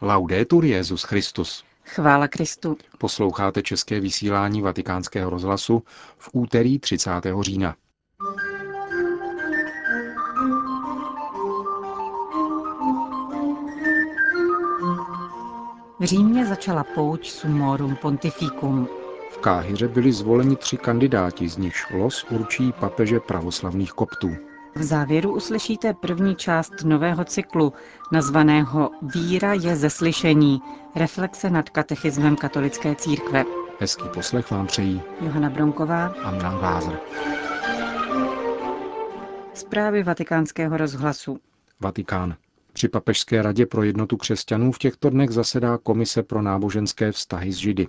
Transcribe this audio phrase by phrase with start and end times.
[0.00, 1.64] Laudetur Jezus Christus.
[1.84, 2.76] Chvála Kristu.
[2.98, 5.82] Posloucháte české vysílání Vatikánského rozhlasu
[6.18, 7.10] v úterý 30.
[7.40, 7.74] října.
[16.00, 18.88] V Římě začala pouč Sumorum Pontificum.
[19.30, 24.47] V Káhyře byli zvoleni tři kandidáti, z nichž los určí papeže pravoslavných koptů.
[24.78, 27.72] V závěru uslyšíte první část nového cyklu,
[28.12, 30.60] nazvaného Víra je ze slyšení,
[30.96, 33.44] reflexe nad katechismem katolické církve.
[33.80, 36.98] Hezký poslech vám přejí Johana Bronková a Milan Glázer.
[39.54, 41.38] Zprávy vatikánského rozhlasu.
[41.80, 42.34] Vatikán.
[42.72, 47.56] Při papežské radě pro jednotu křesťanů v těchto dnech zasedá Komise pro náboženské vztahy s
[47.56, 47.88] Židy.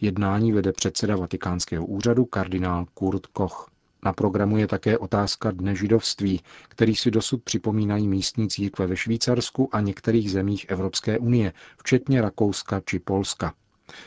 [0.00, 3.71] Jednání vede předseda vatikánského úřadu kardinál Kurt Koch.
[4.04, 9.68] Na programu je také otázka Dne židovství, který si dosud připomínají místní církve ve Švýcarsku
[9.72, 13.54] a některých zemích Evropské unie, včetně Rakouska či Polska.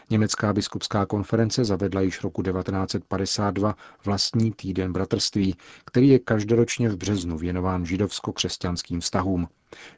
[0.09, 3.75] Německá biskupská konference zavedla již roku 1952
[4.05, 9.47] vlastní týden bratrství, který je každoročně v březnu věnován židovsko-křesťanským vztahům.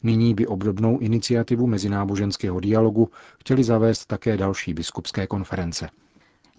[0.04, 5.90] Nyní by obdobnou iniciativu mezináboženského dialogu chtěli zavést také další biskupské konference.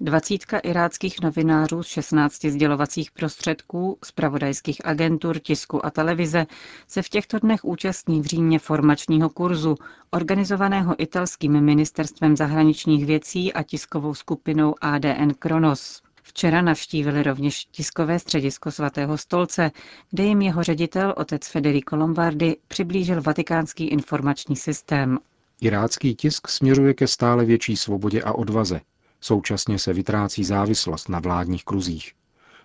[0.00, 6.46] Dvacítka iráckých novinářů z 16 sdělovacích prostředků, zpravodajských agentur, tisku a televize
[6.88, 9.76] se v těchto dnech účastní v Římě formačního kurzu,
[10.10, 16.02] organizovaného italským ministerstvem zahraničních věcí a tiskovou skupinou ADN Kronos.
[16.22, 19.70] Včera navštívili rovněž tiskové středisko svatého stolce,
[20.10, 25.18] kde jim jeho ředitel, otec Federico Lombardi, přiblížil vatikánský informační systém.
[25.60, 28.80] Irácký tisk směřuje ke stále větší svobodě a odvaze,
[29.20, 32.12] Současně se vytrácí závislost na vládních kruzích.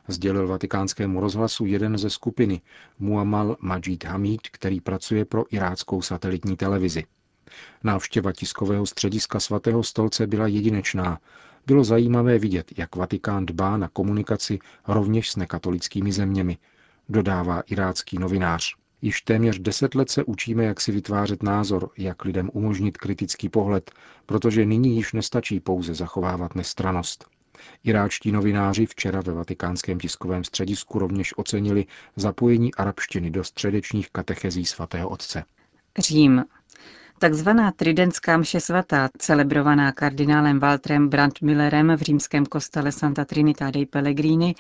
[0.08, 2.62] Sdělil vatikánskému rozhlasu jeden ze skupiny,
[3.00, 7.04] Muamal Majid Hamid, který pracuje pro iráckou satelitní televizi.
[7.84, 11.20] Návštěva tiskového střediska svatého stolce byla jedinečná.
[11.66, 16.58] Bylo zajímavé vidět, jak Vatikán dbá na komunikaci rovněž s nekatolickými zeměmi,
[17.09, 18.75] dodává irácký novinář.
[19.03, 23.91] Již téměř deset let se učíme, jak si vytvářet názor, jak lidem umožnit kritický pohled,
[24.25, 27.25] protože nyní již nestačí pouze zachovávat nestranost.
[27.84, 35.09] Iráčtí novináři včera ve vatikánském tiskovém středisku rovněž ocenili zapojení arabštiny do středečních katechezí svatého
[35.09, 35.44] otce.
[35.97, 36.44] Řím.
[37.19, 44.56] Takzvaná tridentská mše svatá, celebrovaná kardinálem Waltrem Brandmillerem v římském kostele Santa Trinita dei Pellegrini,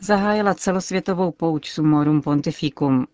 [0.00, 3.06] zahájila celosvětovou pouč Sumorum Pontificum,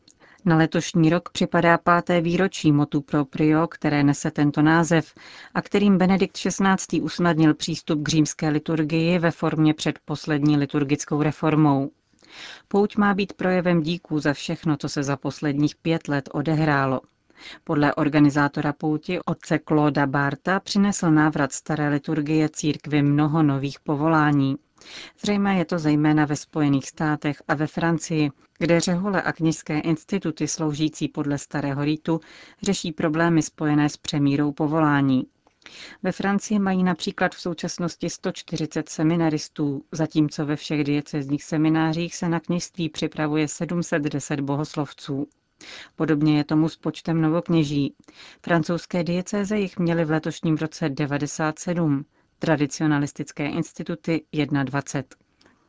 [0.44, 5.14] na letošní rok připadá páté výročí motu proprio, které nese tento název
[5.54, 7.00] a kterým Benedikt XVI.
[7.00, 11.90] usnadnil přístup k římské liturgii ve formě před poslední liturgickou reformou.
[12.68, 17.00] Pouť má být projevem díků za všechno, co se za posledních pět let odehrálo.
[17.64, 24.56] Podle organizátora pouti otce Clauda Barta přinesl návrat staré liturgie církvy mnoho nových povolání.
[25.20, 30.48] Zřejmě je to zejména ve Spojených státech a ve Francii, kde řehole a kněžské instituty
[30.48, 32.20] sloužící podle starého rýtu
[32.62, 35.26] řeší problémy spojené s přemírou povolání.
[36.02, 42.40] Ve Francii mají například v současnosti 140 seminaristů, zatímco ve všech diecezních seminářích se na
[42.40, 45.26] kněžství připravuje 710 bohoslovců.
[45.96, 47.94] Podobně je tomu s počtem novokněží.
[48.44, 52.04] Francouzské diecéze jich měly v letošním roce 97,
[52.42, 54.22] tradicionalistické instituty
[54.64, 55.02] 21.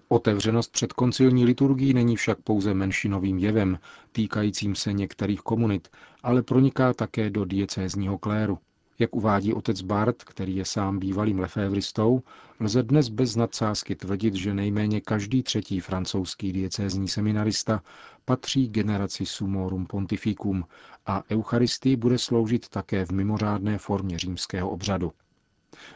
[0.07, 3.79] Otevřenost před koncilní liturgií není však pouze menšinovým jevem,
[4.11, 5.87] týkajícím se některých komunit,
[6.23, 8.57] ale proniká také do diecézního kléru.
[8.99, 12.21] Jak uvádí otec Bart, který je sám bývalým lefévristou,
[12.59, 17.83] lze dnes bez nadsázky tvrdit, že nejméně každý třetí francouzský diecézní seminarista
[18.25, 20.65] patří generaci Sumorum Pontificum
[21.05, 25.11] a Eucharistii bude sloužit také v mimořádné formě římského obřadu.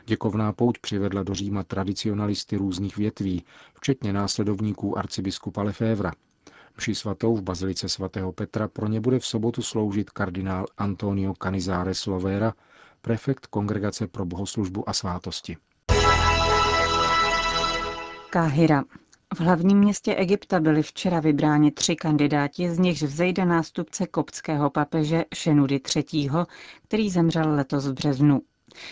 [0.05, 3.43] Děkovná pouť přivedla do Říma tradicionalisty různých větví,
[3.73, 6.11] včetně následovníků arcibiskupa Lefevra.
[6.77, 12.05] Mši svatou v bazilice svatého Petra pro ně bude v sobotu sloužit kardinál Antonio Canizares
[12.05, 12.53] Lovera,
[13.01, 15.57] prefekt Kongregace pro bohoslužbu a svátosti.
[18.29, 18.83] Káhira.
[19.35, 25.25] V hlavním městě Egypta byli včera vybráni tři kandidáti, z nichž vzejde nástupce koptského papeže
[25.35, 26.29] Šenudy III.,
[26.83, 28.41] který zemřel letos v březnu.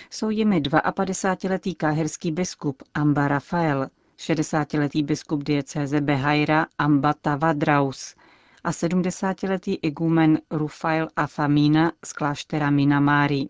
[0.09, 3.87] Jsou jimi 52-letý káherský biskup Amba Rafael,
[4.17, 8.15] 60-letý biskup diecéze Behaira Amba Tavadraus
[8.63, 13.49] a 70-letý igumen Rufail Afamina z kláštera Minamari.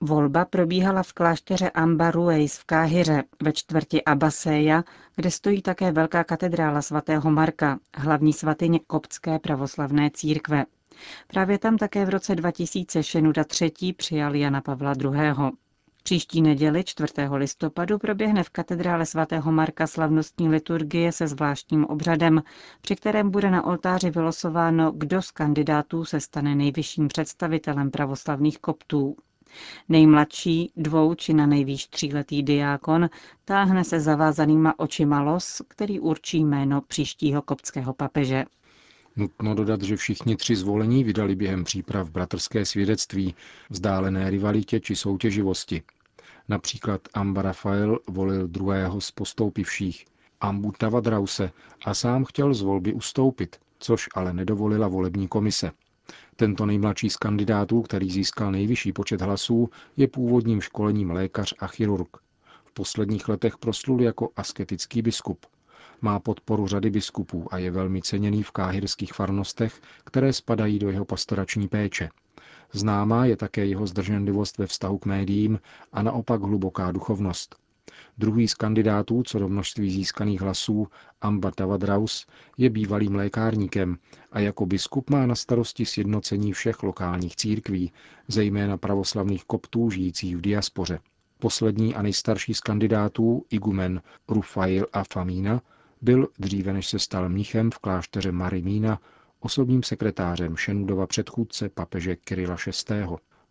[0.00, 4.84] Volba probíhala v klášteře Amba Rueis v Káhyře ve čtvrti Abaseja,
[5.16, 10.64] kde stojí také velká katedrála svatého Marka, hlavní svatyně koptské pravoslavné církve.
[11.26, 13.92] Právě tam také v roce 2000 Šenuda III.
[13.92, 15.52] přijal Jana Pavla II.
[16.06, 17.12] Příští neděli 4.
[17.34, 22.42] listopadu proběhne v katedrále svatého Marka slavnostní liturgie se zvláštním obřadem,
[22.80, 29.16] při kterém bude na oltáři vylosováno, kdo z kandidátů se stane nejvyšším představitelem pravoslavných koptů.
[29.88, 33.08] Nejmladší, dvou či na nejvýš tříletý diákon,
[33.44, 38.44] táhne se zavázanýma očima los, který určí jméno příštího koptského papeže.
[39.16, 43.34] Nutno dodat, že všichni tři zvolení vydali během příprav bratrské svědectví,
[43.70, 45.82] vzdálené rivalitě či soutěživosti.
[46.48, 50.04] Například Amba Rafael volil druhého z postoupivších,
[50.40, 51.50] Ambu Tavadrause,
[51.84, 55.70] a sám chtěl z volby ustoupit, což ale nedovolila volební komise.
[56.36, 62.16] Tento nejmladší z kandidátů, který získal nejvyšší počet hlasů, je původním školením lékař a chirurg.
[62.64, 65.46] V posledních letech proslul jako asketický biskup.
[66.00, 71.04] Má podporu řady biskupů a je velmi ceněný v káhirských farnostech, které spadají do jeho
[71.04, 72.08] pastorační péče.
[72.72, 75.60] Známá je také jeho zdrženlivost ve vztahu k médiím
[75.92, 77.56] a naopak hluboká duchovnost.
[78.18, 80.88] Druhý z kandidátů, co do množství získaných hlasů,
[81.20, 82.26] Amba Tavadraus,
[82.58, 83.98] je bývalým lékárníkem
[84.32, 87.92] a jako biskup má na starosti sjednocení všech lokálních církví,
[88.28, 90.98] zejména pravoslavných koptů žijících v diaspoře.
[91.38, 95.62] Poslední a nejstarší z kandidátů, igumen Rufail a Famína,
[96.02, 99.00] byl, dříve než se stal mnichem v klášteře Marimína,
[99.46, 102.94] osobním sekretářem Šenudova předchůdce papeže Kirila VI.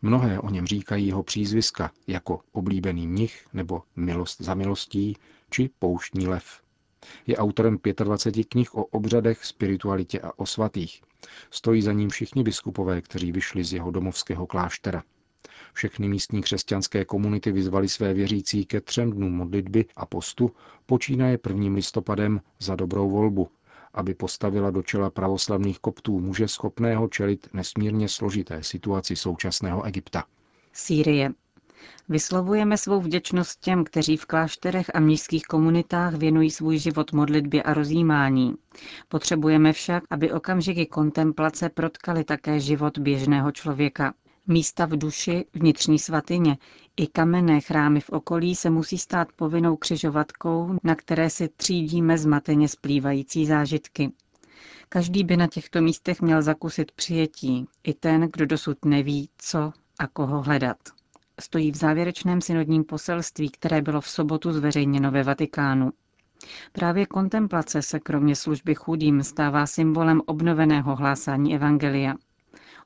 [0.02, 5.18] Mnohé o něm říkají jeho přízviska jako oblíbený mnich nebo milost za milostí
[5.50, 6.62] či pouštní lev.
[7.28, 11.02] Je autorem 25 knih o obřadech, spiritualitě a o svatých.
[11.52, 15.04] Stojí za ním všichni biskupové, kteří vyšli z jeho domovského kláštera.
[15.74, 20.52] Všechny místní křesťanské komunity vyzvali své věřící ke třem dnům modlitby a postu,
[20.86, 21.76] počínaje 1.
[21.76, 23.50] listopadem za dobrou volbu,
[23.96, 30.24] aby postavila do čela pravoslavných koptů muže schopného čelit nesmírně složité situaci současného Egypta.
[30.74, 31.32] Sýrie.
[32.10, 37.74] Vyslovujeme svou vděčnost těm, kteří v klášterech a městských komunitách věnují svůj život modlitbě a
[37.74, 38.56] rozjímání.
[39.08, 44.14] Potřebujeme však, aby okamžiky kontemplace protkaly také život běžného člověka.
[44.48, 46.58] Místa v duši, vnitřní svatyně
[46.98, 52.68] i kamenné chrámy v okolí se musí stát povinnou křižovatkou, na které si třídíme zmateně
[52.68, 54.12] splývající zážitky.
[54.90, 60.08] Každý by na těchto místech měl zakusit přijetí, i ten, kdo dosud neví, co a
[60.08, 60.78] koho hledat.
[61.42, 65.92] Stojí v závěrečném synodním poselství, které bylo v sobotu zveřejněno ve Vatikánu.
[66.72, 72.16] Právě kontemplace se kromě služby chudým stává symbolem obnoveného hlásání Evangelia.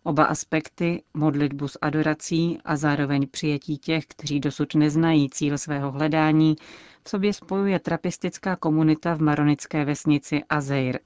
[0.04, 6.56] Oba aspekty, modlitbu s adorací a zároveň přijetí těch, kteří dosud neznají cíl svého hledání,
[7.04, 11.00] v sobě spojuje trapistická komunita v maronické vesnici Azeir.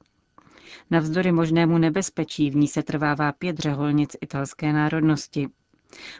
[0.92, 5.48] Navzdory možnému nebezpečí v ní se trvává pět řeholnic italské národnosti.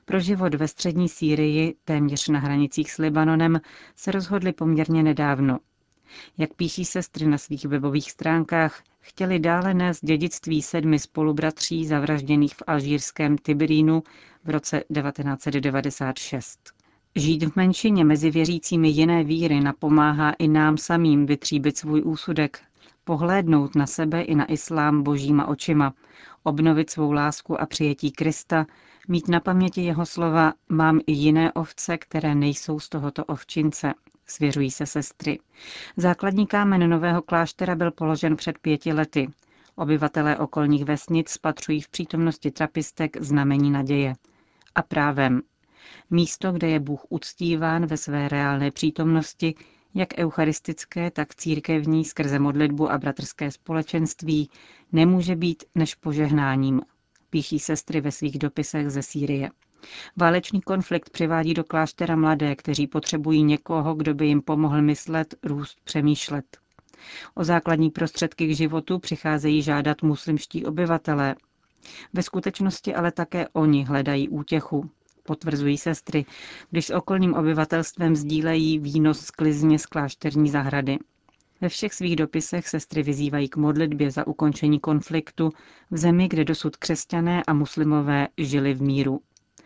[0.06, 3.62] Pro život ve střední Sýrii, téměř na hranicích s Libanonem,
[3.96, 5.60] se rozhodli poměrně nedávno.
[6.38, 12.64] Jak píší sestry na svých webových stránkách, chtěli dále nést dědictví sedmi spolubratří zavražděných v
[12.68, 14.04] alžírském Tiberínu
[14.44, 16.74] v roce 1996.
[17.16, 22.60] Žít v menšině mezi věřícími jiné víry napomáhá i nám samým vytříbit svůj úsudek,
[23.04, 25.94] pohlédnout na sebe i na islám božíma očima,
[26.44, 28.66] obnovit svou lásku a přijetí Krista,
[29.08, 33.94] mít na paměti jeho slova mám i jiné ovce, které nejsou z tohoto ovčince,
[34.28, 35.40] svěřují se sestry.
[35.98, 39.28] Základní kámen nového kláštera byl položen před pěti lety.
[39.76, 44.14] Obyvatelé okolních vesnic spatřují v přítomnosti trapistek znamení naděje.
[44.76, 45.42] A právem.
[46.10, 49.56] Místo, kde je Bůh uctíván ve své reálné přítomnosti,
[49.94, 54.50] jak eucharistické, tak církevní skrze modlitbu a bratrské společenství,
[54.92, 56.82] nemůže být než požehnáním,
[57.30, 59.50] píší sestry ve svých dopisech ze Sýrie.
[60.18, 65.78] Válečný konflikt přivádí do kláštera mladé, kteří potřebují někoho, kdo by jim pomohl myslet, růst,
[65.84, 66.58] přemýšlet.
[67.36, 71.36] O základní prostředky k životu přicházejí žádat muslimští obyvatelé.
[72.14, 74.90] Ve skutečnosti ale také oni hledají útěchu,
[75.24, 76.26] potvrzují sestry,
[76.72, 80.98] když s okolním obyvatelstvem sdílejí výnos sklizně z klášterní zahrady.
[81.62, 85.50] Ve všech svých dopisech sestry vyzývají k modlitbě za ukončení konfliktu
[85.92, 89.20] v zemi, kde dosud křesťané a muslimové žili v míru.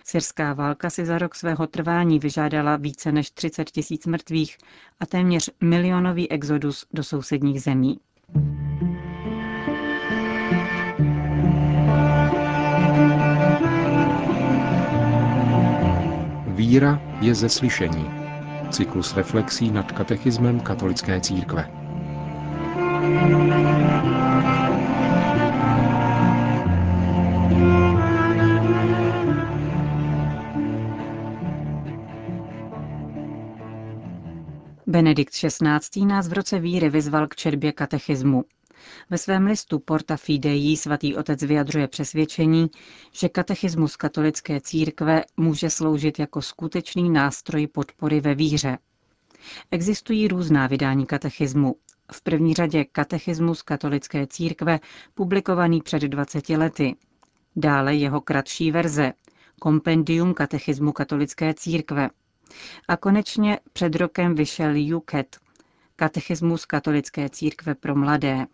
[0.10, 4.58] Syrská válka si za rok svého trvání vyžádala více než 30 tisíc mrtvých
[5.00, 8.00] a téměř milionový exodus do sousedních zemí.
[16.48, 18.10] Víra je ze slyšení.
[18.70, 21.70] Cyklus reflexí nad katechismem katolické církve.
[23.10, 23.77] thank you
[34.98, 36.06] Benedikt XVI.
[36.06, 38.44] nás v roce víry vyzval k četbě katechismu.
[39.10, 42.68] Ve svém listu Porta Fidei svatý otec vyjadřuje přesvědčení,
[43.12, 48.78] že katechismus katolické církve může sloužit jako skutečný nástroj podpory ve víře.
[49.72, 51.76] Existují různá vydání katechismu.
[52.12, 54.80] V první řadě katechismus katolické církve,
[55.14, 56.96] publikovaný před 20 lety.
[57.56, 59.14] Dále jeho kratší verze,
[59.60, 62.10] Kompendium katechismu katolické církve.
[62.88, 65.38] A konečně před rokem vyšel Juket,
[65.96, 68.46] katechismus katolické církve pro mladé.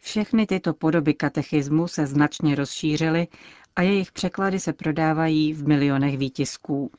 [0.00, 3.28] Všechny tyto podoby katechismu se značně rozšířily
[3.76, 6.90] a jejich překlady se prodávají v milionech výtisků.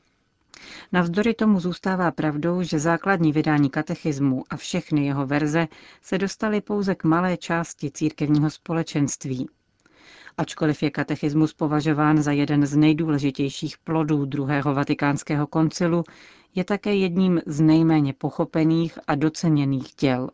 [0.92, 5.68] Navzdory tomu zůstává pravdou, že základní vydání katechismu a všechny jeho verze
[6.02, 9.48] se dostaly pouze k malé části církevního společenství.
[10.38, 16.04] Ačkoliv je katechismus považován za jeden z nejdůležitějších plodů druhého vatikánského koncilu,
[16.54, 20.30] je také jedním z nejméně pochopených a doceněných děl.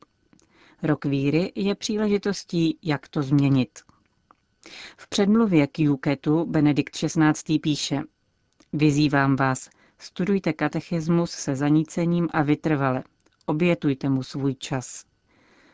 [0.82, 3.78] Rok víry je příležitostí, jak to změnit.
[4.96, 7.58] V předmluvě k Juketu Benedikt XVI.
[7.58, 8.02] píše
[8.72, 13.04] Vyzývám vás, studujte katechismus se zanícením a vytrvale.
[13.46, 15.04] Obětujte mu svůj čas.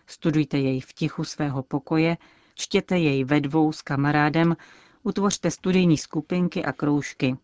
[0.06, 2.16] Studujte jej v tichu svého pokoje,
[2.58, 4.56] čtěte jej ve dvou s kamarádem,
[5.02, 7.36] utvořte studijní skupinky a kroužky.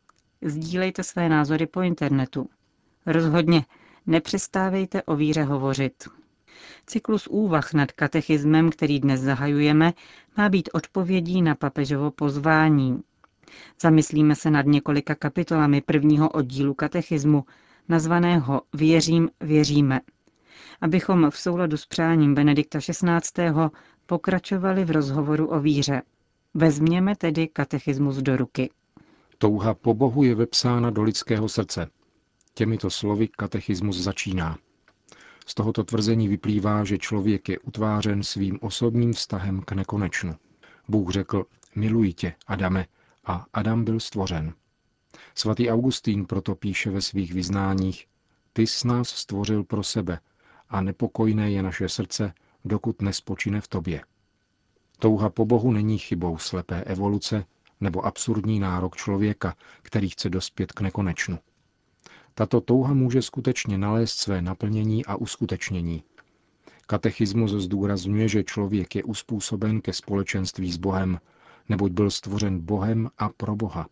[0.43, 2.49] Sdílejte své názory po internetu.
[3.07, 3.65] Rozhodně
[4.07, 6.09] nepřestávejte o víře hovořit.
[6.87, 9.93] Cyklus úvah nad katechismem, který dnes zahajujeme,
[10.37, 13.03] má být odpovědí na papežovo pozvání.
[13.81, 17.45] Zamyslíme se nad několika kapitolami prvního oddílu katechismu,
[17.89, 20.01] nazvaného Věřím, věříme.
[20.81, 23.45] Abychom v souladu s přáním Benedikta XVI.
[24.07, 26.03] Pokračovali v rozhovoru o víře.
[26.55, 28.71] Vezměme tedy katechismus do ruky.
[29.39, 31.91] Touha po Bohu je vepsána do lidského srdce.
[32.55, 34.59] Těmito slovy katechismus začíná.
[35.47, 40.35] Z tohoto tvrzení vyplývá, že člověk je utvářen svým osobním vztahem k nekonečnu.
[40.89, 41.45] Bůh řekl,
[41.75, 42.87] miluji tě, Adame,
[43.25, 44.55] a Adam byl stvořen.
[45.35, 48.07] Svatý Augustín proto píše ve svých vyznáních,
[48.53, 50.21] ty s nás stvořil pro sebe
[50.69, 52.33] a nepokojné je naše srdce,
[52.65, 54.05] dokud nespočine v tobě.
[54.99, 57.45] Touha po Bohu není chybou slepé evoluce
[57.81, 61.39] nebo absurdní nárok člověka, který chce dospět k nekonečnu.
[62.35, 66.03] Tato touha může skutečně nalézt své naplnění a uskutečnění.
[66.87, 71.21] Katechismus zdůrazňuje, že člověk je uspůsoben ke společenství s Bohem,
[71.69, 73.89] neboť byl stvořen Bohem a pro Boha.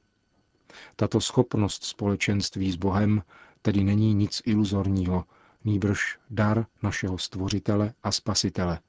[0.96, 3.22] Tato schopnost společenství s Bohem
[3.62, 5.24] tedy není nic iluzorního,
[5.64, 8.80] nýbrž dar našeho stvořitele a spasitele.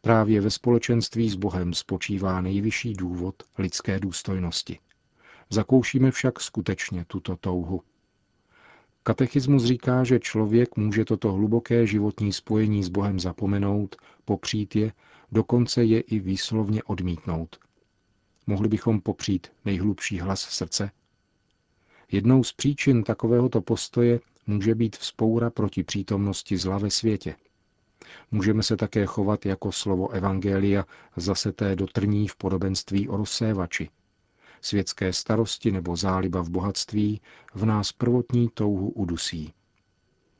[0.00, 4.78] Právě ve společenství s Bohem spočívá nejvyšší důvod lidské důstojnosti.
[5.50, 7.82] Zakoušíme však skutečně tuto touhu.
[9.02, 14.92] Katechismus říká, že člověk může toto hluboké životní spojení s Bohem zapomenout, popřít je,
[15.32, 17.58] dokonce je i výslovně odmítnout.
[18.46, 20.90] Mohli bychom popřít nejhlubší hlas srdce?
[22.12, 27.34] Jednou z příčin takovéhoto postoje může být vzpoura proti přítomnosti zla ve světě.
[28.30, 30.84] Můžeme se také chovat jako slovo Evangelia
[31.16, 33.88] zaseté do trní v podobenství o rozsévači,
[34.60, 37.20] světské starosti nebo záliba v bohatství
[37.54, 39.52] v nás prvotní touhu udusí.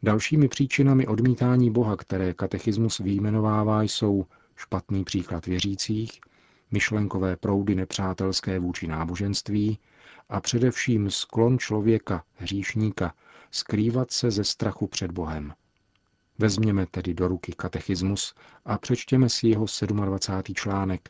[0.02, 6.20] Dalšími příčinami odmítání Boha, které katechismus výjmenovává, jsou špatný příklad věřících,
[6.70, 9.78] myšlenkové proudy nepřátelské vůči náboženství
[10.28, 13.14] a především sklon člověka, hříšníka,
[13.50, 15.52] skrývat se ze strachu před Bohem.
[16.38, 19.66] Vezměme tedy do ruky katechismus a přečtěme si jeho
[20.04, 20.54] 27.
[20.54, 21.08] článek.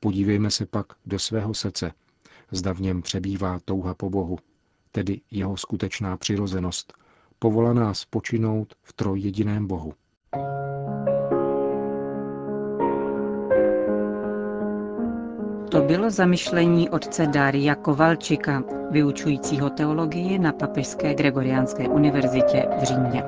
[0.00, 1.92] Podívejme se pak do svého srdce,
[2.50, 4.38] zda v něm přebývá touha po Bohu,
[4.92, 6.92] tedy jeho skutečná přirozenost,
[7.38, 9.94] povolaná spočinout v trojjediném Bohu.
[15.70, 23.24] To bylo zamyšlení otce Daria Kovalčika, vyučujícího teologii na Papežské Gregoriánské univerzitě v Římě.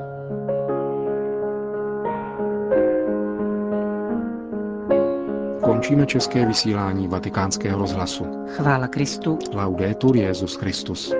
[5.65, 8.27] Končíme české vysílání vatikánského rozhlasu.
[8.49, 9.39] Chvála Kristu.
[9.55, 11.15] Laudetur Jezus Christus.